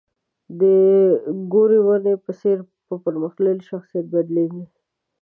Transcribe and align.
د 0.59 0.61
ګورې 1.53 1.79
ونې 1.85 2.13
په 2.25 2.31
څېر 2.39 2.57
په 2.87 2.93
پرمختللي 3.03 3.65
شخصیت 3.71 4.05
بدلېږي. 4.13 4.63